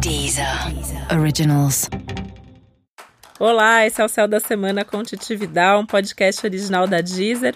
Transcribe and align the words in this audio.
Deezer 0.00 0.46
Originals. 1.10 1.88
Olá, 3.38 3.86
esse 3.86 4.00
é 4.00 4.04
o 4.04 4.08
Céu 4.08 4.28
da 4.28 4.40
Semana 4.40 4.84
com 4.84 5.02
Titividade, 5.02 5.80
um 5.80 5.86
podcast 5.86 6.46
original 6.46 6.86
da 6.86 7.00
Deezer. 7.00 7.54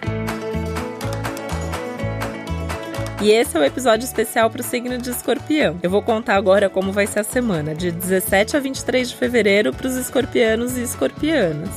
E 3.21 3.29
esse 3.29 3.55
é 3.55 3.59
o 3.59 3.63
episódio 3.63 4.05
especial 4.05 4.49
para 4.49 4.61
o 4.61 4.63
signo 4.63 4.97
de 4.97 5.11
escorpião. 5.11 5.79
Eu 5.83 5.89
vou 5.89 6.01
contar 6.01 6.35
agora 6.35 6.69
como 6.69 6.91
vai 6.91 7.05
ser 7.05 7.19
a 7.19 7.23
semana, 7.23 7.75
de 7.75 7.91
17 7.91 8.57
a 8.57 8.59
23 8.59 9.09
de 9.09 9.15
fevereiro, 9.15 9.73
para 9.73 9.87
os 9.87 9.95
escorpianos 9.95 10.77
e 10.77 10.83
escorpianas. 10.83 11.69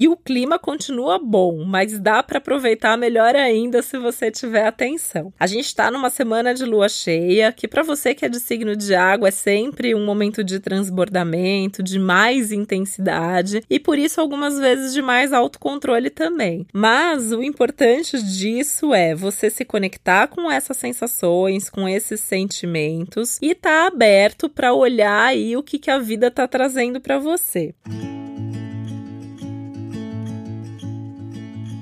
E 0.00 0.08
o 0.08 0.16
clima 0.16 0.58
continua 0.58 1.18
bom, 1.18 1.62
mas 1.62 1.98
dá 1.98 2.22
para 2.22 2.38
aproveitar 2.38 2.96
melhor 2.96 3.36
ainda 3.36 3.82
se 3.82 3.98
você 3.98 4.30
tiver 4.30 4.66
atenção. 4.66 5.30
A 5.38 5.46
gente 5.46 5.66
está 5.66 5.90
numa 5.90 6.08
semana 6.08 6.54
de 6.54 6.64
lua 6.64 6.88
cheia, 6.88 7.52
que 7.52 7.68
para 7.68 7.82
você 7.82 8.14
que 8.14 8.24
é 8.24 8.28
de 8.30 8.40
signo 8.40 8.74
de 8.74 8.94
água 8.94 9.28
é 9.28 9.30
sempre 9.30 9.94
um 9.94 10.06
momento 10.06 10.42
de 10.42 10.58
transbordamento, 10.58 11.82
de 11.82 11.98
mais 11.98 12.50
intensidade 12.50 13.62
e 13.68 13.78
por 13.78 13.98
isso 13.98 14.22
algumas 14.22 14.58
vezes 14.58 14.94
de 14.94 15.02
mais 15.02 15.34
autocontrole 15.34 16.08
também. 16.08 16.66
Mas 16.72 17.30
o 17.30 17.42
importante 17.42 18.22
disso 18.22 18.94
é 18.94 19.14
você 19.14 19.50
se 19.50 19.66
conectar 19.66 20.28
com 20.28 20.50
essas 20.50 20.78
sensações, 20.78 21.68
com 21.68 21.86
esses 21.86 22.20
sentimentos 22.20 23.38
e 23.42 23.54
tá 23.54 23.86
aberto 23.86 24.48
para 24.48 24.72
olhar 24.72 25.26
aí 25.26 25.54
o 25.58 25.62
que, 25.62 25.78
que 25.78 25.90
a 25.90 25.98
vida 25.98 26.28
está 26.28 26.48
trazendo 26.48 27.02
para 27.02 27.18
você. 27.18 27.74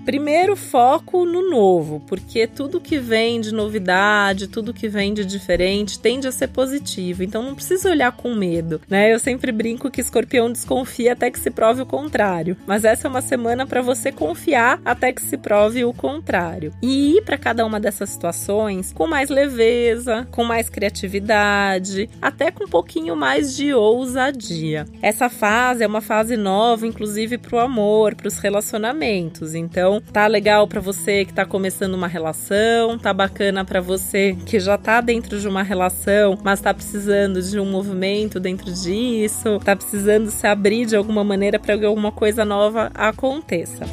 Primeiro 0.08 0.56
foco 0.56 1.26
no 1.26 1.50
novo, 1.50 2.00
porque 2.06 2.46
tudo 2.46 2.80
que 2.80 2.98
vem 2.98 3.42
de 3.42 3.52
novidade, 3.52 4.48
tudo 4.48 4.72
que 4.72 4.88
vem 4.88 5.12
de 5.12 5.22
diferente 5.22 5.98
tende 5.98 6.26
a 6.26 6.32
ser 6.32 6.48
positivo. 6.48 7.22
Então 7.22 7.42
não 7.42 7.54
precisa 7.54 7.90
olhar 7.90 8.10
com 8.12 8.34
medo, 8.34 8.80
né? 8.88 9.12
Eu 9.12 9.18
sempre 9.18 9.52
brinco 9.52 9.90
que 9.90 10.00
escorpião 10.00 10.50
desconfia 10.50 11.12
até 11.12 11.30
que 11.30 11.38
se 11.38 11.50
prove 11.50 11.82
o 11.82 11.86
contrário. 11.86 12.56
Mas 12.66 12.86
essa 12.86 13.06
é 13.06 13.10
uma 13.10 13.20
semana 13.20 13.66
para 13.66 13.82
você 13.82 14.10
confiar 14.10 14.80
até 14.82 15.12
que 15.12 15.20
se 15.20 15.36
prove 15.36 15.84
o 15.84 15.92
contrário. 15.92 16.72
E 16.80 17.18
ir 17.18 17.22
para 17.22 17.36
cada 17.36 17.66
uma 17.66 17.78
dessas 17.78 18.08
situações 18.08 18.94
com 18.94 19.06
mais 19.06 19.28
leveza, 19.28 20.26
com 20.30 20.42
mais 20.42 20.70
criatividade, 20.70 22.08
até 22.22 22.50
com 22.50 22.64
um 22.64 22.68
pouquinho 22.68 23.14
mais 23.14 23.54
de 23.54 23.74
ousadia. 23.74 24.86
Essa 25.02 25.28
fase 25.28 25.84
é 25.84 25.86
uma 25.86 26.00
fase 26.00 26.34
nova, 26.34 26.86
inclusive 26.86 27.36
para 27.36 27.56
o 27.56 27.60
amor, 27.60 28.14
para 28.14 28.28
os 28.28 28.38
relacionamentos. 28.38 29.54
Então, 29.54 29.97
tá 30.00 30.26
legal 30.26 30.66
para 30.66 30.80
você 30.80 31.24
que 31.24 31.32
tá 31.32 31.44
começando 31.44 31.94
uma 31.94 32.06
relação, 32.06 32.98
tá 32.98 33.12
bacana 33.12 33.64
para 33.64 33.80
você 33.80 34.36
que 34.46 34.58
já 34.60 34.76
tá 34.78 35.00
dentro 35.00 35.40
de 35.40 35.48
uma 35.48 35.62
relação, 35.62 36.38
mas 36.42 36.60
tá 36.60 36.72
precisando 36.72 37.42
de 37.42 37.58
um 37.58 37.66
movimento 37.66 38.38
dentro 38.38 38.72
disso, 38.72 39.58
tá 39.64 39.74
precisando 39.74 40.30
se 40.30 40.46
abrir 40.46 40.86
de 40.86 40.96
alguma 40.96 41.24
maneira 41.24 41.58
para 41.58 41.76
que 41.76 41.84
alguma 41.84 42.12
coisa 42.12 42.44
nova 42.44 42.90
aconteça. 42.94 43.84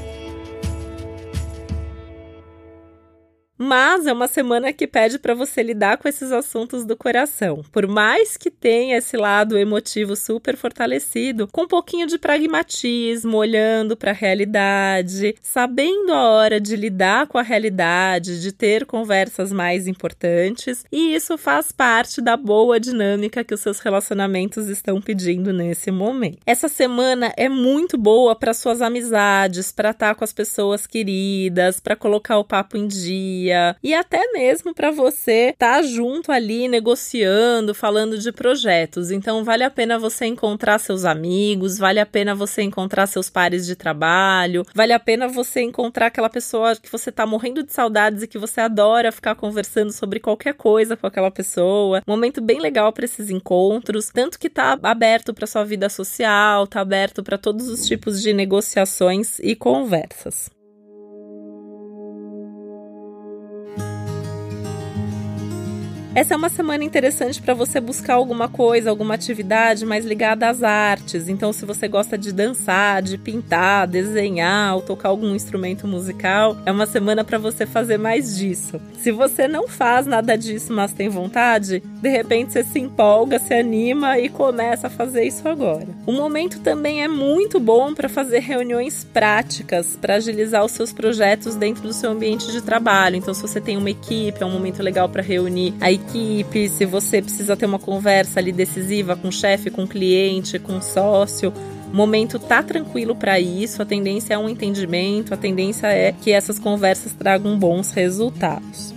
Mas 3.65 4.05
é 4.05 4.13
uma 4.13 4.27
semana 4.27 4.71
que 4.71 4.85
pede 4.85 5.17
para 5.17 5.33
você 5.33 5.63
lidar 5.63 5.97
com 5.97 6.07
esses 6.07 6.31
assuntos 6.31 6.85
do 6.85 6.95
coração. 6.95 7.63
Por 7.71 7.87
mais 7.87 8.37
que 8.37 8.51
tenha 8.51 8.95
esse 8.95 9.17
lado 9.17 9.57
emotivo 9.57 10.15
super 10.15 10.55
fortalecido, 10.55 11.47
com 11.51 11.63
um 11.63 11.67
pouquinho 11.67 12.05
de 12.05 12.19
pragmatismo, 12.19 13.37
olhando 13.37 13.97
para 13.97 14.11
a 14.11 14.13
realidade, 14.13 15.33
sabendo 15.41 16.13
a 16.13 16.29
hora 16.29 16.61
de 16.61 16.75
lidar 16.75 17.25
com 17.25 17.39
a 17.39 17.41
realidade, 17.41 18.39
de 18.39 18.51
ter 18.51 18.85
conversas 18.85 19.51
mais 19.51 19.87
importantes, 19.87 20.85
e 20.91 21.15
isso 21.15 21.35
faz 21.35 21.71
parte 21.71 22.21
da 22.21 22.37
boa 22.37 22.79
dinâmica 22.79 23.43
que 23.43 23.55
os 23.55 23.61
seus 23.61 23.79
relacionamentos 23.79 24.67
estão 24.67 25.01
pedindo 25.01 25.51
nesse 25.51 25.89
momento. 25.89 26.37
Essa 26.45 26.67
semana 26.67 27.33
é 27.35 27.49
muito 27.49 27.97
boa 27.97 28.35
para 28.35 28.53
suas 28.53 28.79
amizades, 28.79 29.71
para 29.71 29.89
estar 29.89 30.13
com 30.13 30.23
as 30.23 30.31
pessoas 30.31 30.85
queridas, 30.85 31.79
para 31.79 31.95
colocar 31.95 32.37
o 32.37 32.43
papo 32.43 32.77
em 32.77 32.85
dia 32.87 33.54
e 33.83 33.93
até 33.93 34.31
mesmo 34.31 34.73
para 34.73 34.91
você 34.91 35.49
estar 35.53 35.77
tá 35.77 35.83
junto 35.83 36.31
ali 36.31 36.67
negociando, 36.67 37.73
falando 37.73 38.17
de 38.17 38.31
projetos. 38.31 39.11
Então 39.11 39.43
vale 39.43 39.63
a 39.63 39.69
pena 39.69 39.97
você 39.97 40.25
encontrar 40.25 40.79
seus 40.79 41.05
amigos, 41.05 41.77
vale 41.77 41.99
a 41.99 42.05
pena 42.05 42.35
você 42.35 42.61
encontrar 42.61 43.07
seus 43.07 43.29
pares 43.29 43.65
de 43.65 43.75
trabalho, 43.75 44.65
vale 44.73 44.93
a 44.93 44.99
pena 44.99 45.27
você 45.27 45.61
encontrar 45.61 46.07
aquela 46.07 46.29
pessoa 46.29 46.75
que 46.75 46.91
você 46.91 47.11
tá 47.11 47.25
morrendo 47.25 47.63
de 47.63 47.71
saudades 47.71 48.23
e 48.23 48.27
que 48.27 48.37
você 48.37 48.61
adora 48.61 49.11
ficar 49.11 49.35
conversando 49.35 49.91
sobre 49.91 50.19
qualquer 50.19 50.53
coisa 50.53 50.95
com 50.97 51.07
aquela 51.07 51.31
pessoa. 51.31 52.01
Momento 52.07 52.41
bem 52.41 52.59
legal 52.59 52.91
para 52.91 53.05
esses 53.05 53.29
encontros, 53.29 54.09
tanto 54.09 54.39
que 54.39 54.49
tá 54.49 54.77
aberto 54.81 55.33
para 55.33 55.47
sua 55.47 55.63
vida 55.63 55.89
social, 55.89 56.67
tá 56.67 56.81
aberto 56.81 57.23
para 57.23 57.37
todos 57.37 57.67
os 57.67 57.85
tipos 57.85 58.21
de 58.21 58.33
negociações 58.33 59.39
e 59.39 59.55
conversas. 59.55 60.54
Essa 66.15 66.33
é 66.33 66.37
uma 66.37 66.47
semana 66.47 66.81
interessante 66.81 67.41
para 67.41 67.53
você 67.53 67.81
buscar 67.81 68.13
alguma 68.13 68.47
coisa, 68.47 68.89
alguma 68.89 69.15
atividade 69.15 69.85
mais 69.85 70.05
ligada 70.05 70.47
às 70.47 70.63
artes. 70.63 71.27
Então, 71.27 71.51
se 71.51 71.65
você 71.65 71.89
gosta 71.89 72.17
de 72.17 72.31
dançar, 72.31 73.01
de 73.01 73.17
pintar, 73.17 73.85
desenhar 73.85 74.75
ou 74.75 74.81
tocar 74.81 75.09
algum 75.09 75.35
instrumento 75.35 75.85
musical, 75.85 76.55
é 76.65 76.71
uma 76.71 76.85
semana 76.85 77.25
para 77.25 77.37
você 77.37 77.65
fazer 77.65 77.97
mais 77.97 78.37
disso. 78.37 78.79
Se 78.97 79.11
você 79.11 79.45
não 79.45 79.67
faz 79.67 80.05
nada 80.05 80.37
disso, 80.37 80.71
mas 80.71 80.93
tem 80.93 81.09
vontade, 81.09 81.83
de 82.01 82.09
repente 82.09 82.53
você 82.53 82.63
se 82.63 82.79
empolga, 82.79 83.37
se 83.37 83.53
anima 83.53 84.17
e 84.17 84.29
começa 84.29 84.87
a 84.87 84.89
fazer 84.89 85.25
isso 85.25 85.45
agora. 85.49 85.85
O 86.05 86.13
momento 86.13 86.61
também 86.61 87.03
é 87.03 87.09
muito 87.09 87.59
bom 87.59 87.93
para 87.93 88.07
fazer 88.07 88.39
reuniões 88.39 89.03
práticas, 89.03 89.97
para 89.99 90.15
agilizar 90.15 90.63
os 90.63 90.71
seus 90.71 90.93
projetos 90.93 91.55
dentro 91.55 91.83
do 91.83 91.91
seu 91.91 92.11
ambiente 92.11 92.53
de 92.53 92.61
trabalho. 92.61 93.17
Então, 93.17 93.33
se 93.33 93.41
você 93.41 93.59
tem 93.59 93.75
uma 93.75 93.89
equipe, 93.89 94.41
é 94.41 94.45
um 94.45 94.51
momento 94.51 94.81
legal 94.81 95.09
para 95.09 95.21
reunir 95.21 95.73
a 95.81 95.91
equipe, 96.05 96.69
se 96.69 96.85
você 96.85 97.21
precisa 97.21 97.57
ter 97.57 97.65
uma 97.65 97.79
conversa 97.79 98.39
ali 98.39 98.51
decisiva 98.51 99.15
com 99.15 99.27
o 99.27 99.31
chefe, 99.31 99.69
com 99.69 99.83
o 99.83 99.87
cliente, 99.87 100.59
com 100.59 100.77
o 100.77 100.81
sócio, 100.81 101.51
o 101.91 101.95
momento 101.95 102.39
tá 102.39 102.63
tranquilo 102.63 103.15
para 103.15 103.39
isso, 103.39 103.81
a 103.81 103.85
tendência 103.85 104.33
é 104.33 104.37
um 104.37 104.49
entendimento, 104.49 105.33
a 105.33 105.37
tendência 105.37 105.87
é 105.87 106.11
que 106.11 106.31
essas 106.31 106.59
conversas 106.59 107.13
tragam 107.13 107.57
bons 107.57 107.91
resultados. 107.91 108.94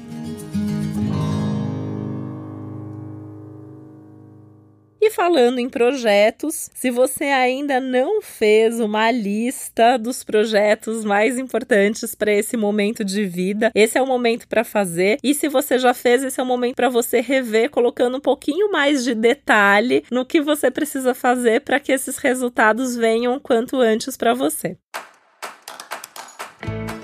E 5.09 5.11
falando 5.11 5.59
em 5.59 5.71
projetos, 5.71 6.69
se 6.75 6.91
você 6.91 7.25
ainda 7.25 7.81
não 7.81 8.21
fez 8.21 8.79
uma 8.79 9.11
lista 9.11 9.97
dos 9.97 10.23
projetos 10.23 11.03
mais 11.03 11.39
importantes 11.39 12.15
para 12.15 12.31
esse 12.31 12.59
momento 12.59 13.03
de 13.03 13.25
vida, 13.25 13.73
esse 13.75 13.97
é 13.97 14.03
o 14.03 14.07
momento 14.07 14.47
para 14.47 14.63
fazer. 14.65 15.17
E 15.25 15.33
se 15.33 15.49
você 15.49 15.79
já 15.79 15.95
fez, 15.95 16.23
esse 16.23 16.39
é 16.39 16.43
o 16.43 16.47
momento 16.47 16.77
para 16.77 16.91
você 16.91 17.23
rever, 17.23 17.71
colocando 17.71 18.19
um 18.19 18.21
pouquinho 18.21 18.71
mais 18.71 19.03
de 19.03 19.15
detalhe 19.15 20.05
no 20.11 20.27
que 20.27 20.43
você 20.43 20.71
precisa 20.71 21.15
fazer 21.15 21.63
para 21.63 21.81
que 21.81 21.91
esses 21.91 22.19
resultados 22.19 22.95
venham 22.95 23.41
quanto 23.41 23.81
antes 23.81 24.15
para 24.15 24.35
você. 24.35 24.77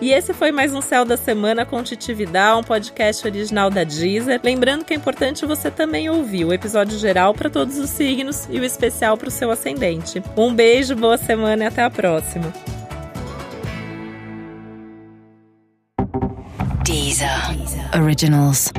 E 0.05 0.13
esse 0.13 0.35
foi 0.35 0.53
mais 0.53 0.75
um 0.75 0.83
Céu 0.83 1.03
da 1.03 1.17
Semana 1.17 1.65
com 1.65 1.83
Titividade, 1.83 2.61
um 2.61 2.63
podcast 2.63 3.27
original 3.27 3.71
da 3.71 3.85
Deezer. 3.85 4.39
Lembrando 4.45 4.85
que 4.85 4.93
é 4.93 4.97
importante 4.99 5.47
você 5.47 5.71
também 5.71 6.11
ouvir 6.11 6.45
o 6.45 6.53
episódio 6.53 6.99
geral 6.99 7.33
para 7.33 7.49
todos 7.49 7.79
os 7.79 7.89
signos 7.89 8.47
e 8.51 8.61
o 8.61 8.65
especial 8.67 9.17
para 9.17 9.29
o 9.29 9.31
seu 9.31 9.51
ascendente. 9.51 10.23
Um 10.37 10.55
beijo, 10.55 10.95
boa 10.95 11.17
semana 11.17 11.65
e 11.65 11.67
até 11.69 11.83
a 11.83 11.89
próxima. 11.89 12.53
Deezer, 16.85 17.57
Deezer. 17.57 18.03
Originals. 18.03 18.75